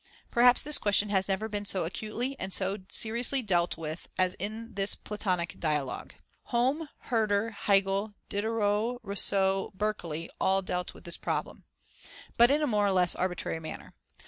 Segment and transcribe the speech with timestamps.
[0.31, 4.73] Perhaps this question has never been so acutely and so seriously dealt with as in
[4.73, 6.15] this Platonic dialogue.
[6.45, 11.65] Home, Herder, Hegel, Diderot, Rousseau, Berkeley, all dealt with the problem,
[12.35, 13.93] but in a more or less arbitrary manner.